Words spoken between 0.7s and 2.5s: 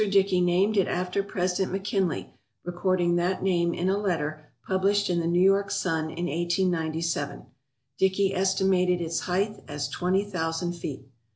it after President McKinley,